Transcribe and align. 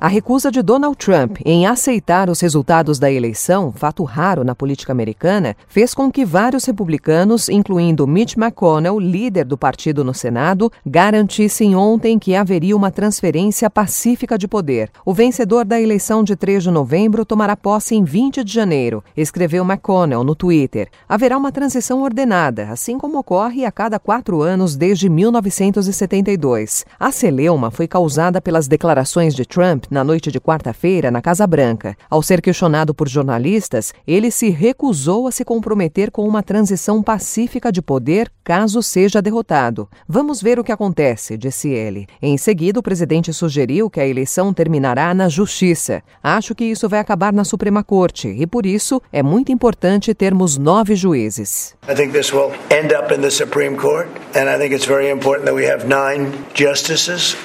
A 0.00 0.08
recusa 0.08 0.50
de 0.50 0.60
Donald 0.60 0.96
Trump 0.98 1.38
em 1.44 1.66
aceitar 1.66 2.28
os 2.28 2.40
resultados 2.40 2.98
da 2.98 3.10
eleição, 3.10 3.72
fato 3.72 4.02
raro 4.02 4.44
na 4.44 4.54
política 4.54 4.92
americana, 4.92 5.56
fez 5.68 5.94
com 5.94 6.10
que 6.10 6.24
vários 6.24 6.64
republicanos, 6.64 7.48
incluindo 7.48 8.06
Mitch 8.06 8.36
McConnell, 8.36 8.98
líder 8.98 9.44
do 9.44 9.56
partido 9.56 10.04
no 10.04 10.12
Senado, 10.12 10.70
garantissem 10.84 11.74
ontem 11.76 12.18
que 12.18 12.34
haveria 12.34 12.76
uma 12.76 12.90
transferência 12.90 13.70
pacífica 13.70 14.36
de 14.36 14.48
poder. 14.48 14.90
O 15.06 15.14
vencedor 15.14 15.64
da 15.64 15.80
eleição 15.80 16.24
de 16.24 16.36
3 16.36 16.64
de 16.64 16.70
novembro 16.70 17.24
tomará 17.24 17.56
posse 17.56 17.94
em 17.94 18.04
20 18.04 18.44
de 18.44 18.52
janeiro, 18.52 19.02
escreveu 19.16 19.64
McConnell 19.64 20.24
no 20.24 20.34
Twitter. 20.34 20.88
Haverá 21.08 21.38
uma 21.38 21.52
transição 21.52 22.02
ordenada, 22.02 22.68
assim 22.70 22.98
como 22.98 23.18
ocorre 23.18 23.64
a 23.64 23.72
cada 23.72 23.98
quatro 23.98 24.42
anos 24.42 24.76
desde 24.76 25.08
1972. 25.08 26.84
A 26.98 27.10
celeuma 27.12 27.70
foi 27.70 27.86
causada 27.86 28.40
pelas 28.40 28.66
declarações 28.66 29.34
de 29.34 29.46
Trump 29.46 29.83
na 29.90 30.04
noite 30.04 30.30
de 30.30 30.40
quarta-feira 30.40 31.10
na 31.10 31.20
Casa 31.20 31.46
Branca. 31.46 31.96
Ao 32.08 32.22
ser 32.22 32.40
questionado 32.40 32.94
por 32.94 33.08
jornalistas, 33.08 33.92
ele 34.06 34.30
se 34.30 34.50
recusou 34.50 35.26
a 35.26 35.32
se 35.32 35.44
comprometer 35.44 36.10
com 36.10 36.26
uma 36.26 36.42
transição 36.42 37.02
pacífica 37.02 37.72
de 37.72 37.82
poder 37.82 38.30
caso 38.44 38.82
seja 38.82 39.22
derrotado. 39.22 39.88
Vamos 40.06 40.42
ver 40.42 40.58
o 40.58 40.64
que 40.64 40.70
acontece, 40.70 41.36
disse 41.36 41.70
ele. 41.70 42.06
Em 42.20 42.36
seguida, 42.36 42.78
o 42.78 42.82
presidente 42.82 43.32
sugeriu 43.32 43.88
que 43.88 44.00
a 44.00 44.06
eleição 44.06 44.52
terminará 44.52 45.14
na 45.14 45.28
Justiça. 45.28 46.02
Acho 46.22 46.54
que 46.54 46.64
isso 46.64 46.88
vai 46.88 47.00
acabar 47.00 47.32
na 47.32 47.44
Suprema 47.44 47.82
Corte 47.82 48.28
e, 48.28 48.46
por 48.46 48.66
isso, 48.66 49.00
é 49.12 49.22
muito 49.22 49.50
importante 49.50 50.14
termos 50.14 50.58
nove 50.58 50.94
juízes. 50.94 51.74
I 51.88 51.94
think 51.94 52.12
this 52.12 52.32
will 52.32 52.52
end 52.70 52.94
up 52.94 53.12
in 53.12 53.20
the 53.20 53.30
Supreme 53.30 53.76
Court, 53.76 54.08
and 54.36 54.48
I 54.48 54.58
think 54.58 54.74
it's 54.74 54.86
very 54.86 55.10
important 55.10 55.46
that 55.46 55.54
we 55.54 55.66
have 55.66 55.86
nine 55.86 56.30
justices. 56.54 57.36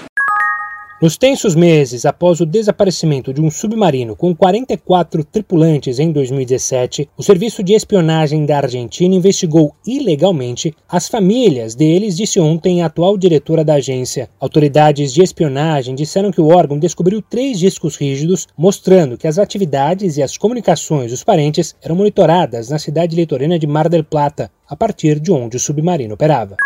Nos 1.01 1.17
tensos 1.17 1.55
meses 1.55 2.05
após 2.05 2.41
o 2.41 2.45
desaparecimento 2.45 3.33
de 3.33 3.39
um 3.39 3.49
submarino 3.49 4.17
com 4.17 4.35
44 4.35 5.23
tripulantes 5.23 5.97
em 5.97 6.11
2017, 6.11 7.07
o 7.15 7.23
Serviço 7.23 7.63
de 7.63 7.71
Espionagem 7.71 8.45
da 8.45 8.57
Argentina 8.57 9.15
investigou 9.15 9.73
ilegalmente 9.87 10.75
as 10.89 11.07
famílias 11.07 11.73
deles, 11.73 12.17
disse 12.17 12.37
ontem 12.37 12.81
a 12.81 12.87
atual 12.87 13.17
diretora 13.17 13.63
da 13.63 13.75
agência. 13.75 14.29
Autoridades 14.41 15.13
de 15.13 15.23
espionagem 15.23 15.95
disseram 15.95 16.33
que 16.33 16.41
o 16.41 16.49
órgão 16.49 16.77
descobriu 16.77 17.21
três 17.21 17.57
discos 17.57 17.95
rígidos 17.95 18.45
mostrando 18.57 19.17
que 19.17 19.27
as 19.27 19.37
atividades 19.37 20.17
e 20.17 20.21
as 20.21 20.35
comunicações 20.35 21.11
dos 21.11 21.23
parentes 21.23 21.73
eram 21.81 21.95
monitoradas 21.95 22.67
na 22.67 22.77
cidade 22.77 23.15
litorânea 23.15 23.57
de 23.57 23.65
Mar 23.65 23.87
del 23.87 24.03
Plata, 24.03 24.51
a 24.67 24.75
partir 24.75 25.17
de 25.17 25.31
onde 25.31 25.55
o 25.55 25.59
submarino 25.61 26.15
operava. 26.15 26.57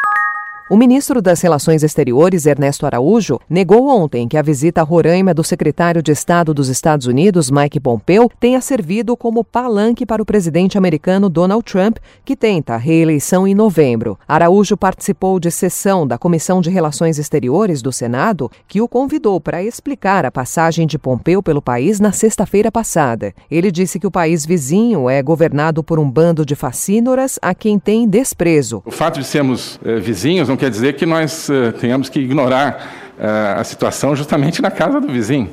O 0.69 0.77
ministro 0.77 1.21
das 1.21 1.41
Relações 1.41 1.83
Exteriores, 1.83 2.45
Ernesto 2.45 2.85
Araújo, 2.85 3.37
negou 3.49 3.89
ontem 3.89 4.29
que 4.29 4.37
a 4.37 4.41
visita 4.41 4.79
a 4.79 4.83
Roraima 4.83 5.33
do 5.33 5.43
secretário 5.43 6.01
de 6.01 6.13
Estado 6.13 6.53
dos 6.53 6.69
Estados 6.69 7.05
Unidos, 7.05 7.51
Mike 7.51 7.81
Pompeo, 7.81 8.31
tenha 8.39 8.61
servido 8.61 9.17
como 9.17 9.43
palanque 9.43 10.05
para 10.05 10.21
o 10.21 10.25
presidente 10.25 10.77
americano 10.77 11.27
Donald 11.27 11.65
Trump, 11.65 11.97
que 12.23 12.33
tenta 12.33 12.75
a 12.75 12.77
reeleição 12.77 13.45
em 13.45 13.53
novembro. 13.53 14.17
Araújo 14.25 14.77
participou 14.77 15.37
de 15.37 15.51
sessão 15.51 16.07
da 16.07 16.17
Comissão 16.17 16.61
de 16.61 16.69
Relações 16.69 17.19
Exteriores 17.19 17.81
do 17.81 17.91
Senado, 17.91 18.49
que 18.65 18.79
o 18.79 18.87
convidou 18.87 19.41
para 19.41 19.61
explicar 19.61 20.25
a 20.25 20.31
passagem 20.31 20.87
de 20.87 20.97
Pompeo 20.97 21.43
pelo 21.43 21.61
país 21.61 21.99
na 21.99 22.13
sexta-feira 22.13 22.71
passada. 22.71 23.33
Ele 23.51 23.69
disse 23.69 23.99
que 23.99 24.07
o 24.07 24.11
país 24.11 24.45
vizinho 24.45 25.09
é 25.09 25.21
governado 25.21 25.83
por 25.83 25.99
um 25.99 26.09
bando 26.09 26.45
de 26.45 26.55
facínoras 26.55 27.37
a 27.41 27.53
quem 27.53 27.77
tem 27.77 28.07
desprezo. 28.07 28.81
O 28.85 28.91
fato 28.91 29.19
de 29.19 29.25
sermos 29.25 29.77
eh, 29.83 29.99
vizinhos 29.99 30.52
não 30.53 30.57
quer 30.57 30.69
dizer 30.69 30.93
que 30.93 31.05
nós 31.05 31.49
uh, 31.49 31.73
tenhamos 31.79 32.09
que 32.09 32.19
ignorar 32.19 33.13
uh, 33.17 33.59
a 33.59 33.63
situação 33.63 34.15
justamente 34.15 34.61
na 34.61 34.69
casa 34.69 35.01
do 35.01 35.07
vizinho. 35.07 35.49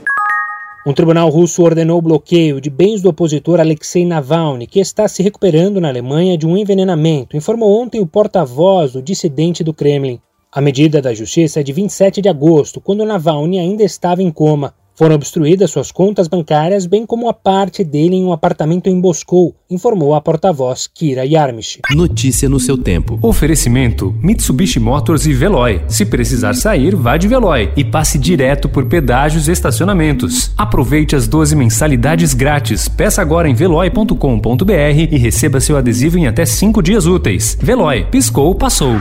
Um 0.86 0.92
tribunal 0.92 1.28
russo 1.28 1.62
ordenou 1.62 1.98
o 1.98 2.02
bloqueio 2.02 2.60
de 2.60 2.70
bens 2.70 3.02
do 3.02 3.08
opositor 3.08 3.60
Alexei 3.60 4.04
Navalny, 4.04 4.66
que 4.66 4.78
está 4.78 5.08
se 5.08 5.22
recuperando 5.22 5.80
na 5.80 5.88
Alemanha 5.88 6.36
de 6.36 6.46
um 6.46 6.56
envenenamento, 6.56 7.36
informou 7.36 7.82
ontem 7.82 8.00
o 8.00 8.06
porta-voz 8.06 8.92
do 8.92 9.02
dissidente 9.02 9.64
do 9.64 9.74
Kremlin. 9.74 10.20
A 10.52 10.60
medida 10.60 11.00
da 11.00 11.14
justiça 11.14 11.60
é 11.60 11.62
de 11.62 11.72
27 11.72 12.20
de 12.20 12.28
agosto, 12.28 12.80
quando 12.80 13.04
Navalny 13.04 13.58
ainda 13.58 13.82
estava 13.82 14.22
em 14.22 14.30
coma. 14.30 14.74
Foram 15.00 15.14
obstruídas 15.14 15.70
suas 15.70 15.90
contas 15.90 16.28
bancárias, 16.28 16.84
bem 16.84 17.06
como 17.06 17.26
a 17.26 17.32
parte 17.32 17.82
dele 17.82 18.16
em 18.16 18.22
um 18.22 18.34
apartamento 18.34 18.86
em 18.86 18.94
Moscou, 18.94 19.56
informou 19.70 20.14
a 20.14 20.20
porta-voz 20.20 20.86
Kira 20.86 21.24
Yarmish. 21.24 21.78
Notícia 21.92 22.50
no 22.50 22.60
seu 22.60 22.76
tempo. 22.76 23.18
Oferecimento: 23.22 24.14
Mitsubishi 24.22 24.78
Motors 24.78 25.24
e 25.24 25.32
Veloy. 25.32 25.80
Se 25.88 26.04
precisar 26.04 26.52
sair, 26.52 26.94
vá 26.94 27.16
de 27.16 27.28
Veloy 27.28 27.72
e 27.78 27.82
passe 27.82 28.18
direto 28.18 28.68
por 28.68 28.84
pedágios 28.90 29.48
e 29.48 29.52
estacionamentos. 29.52 30.52
Aproveite 30.54 31.16
as 31.16 31.26
12 31.26 31.56
mensalidades 31.56 32.34
grátis. 32.34 32.86
Peça 32.86 33.22
agora 33.22 33.48
em 33.48 33.54
veloy.com.br 33.54 34.70
e 35.10 35.16
receba 35.16 35.60
seu 35.60 35.78
adesivo 35.78 36.18
em 36.18 36.26
até 36.26 36.44
5 36.44 36.82
dias 36.82 37.06
úteis. 37.06 37.56
Veloy, 37.58 38.04
piscou, 38.10 38.54
passou. 38.54 39.00